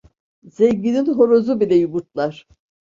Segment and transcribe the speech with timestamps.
[0.51, 2.47] Zenginin horozu bile yumurtlar.